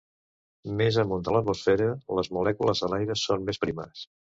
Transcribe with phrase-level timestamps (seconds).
[0.79, 1.93] Més amunt de l'atmosfera,
[2.23, 4.09] les molècules a l'aire són més primes.